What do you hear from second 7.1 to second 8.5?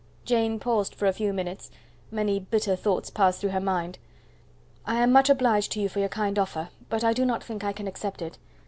do not think I can accept it.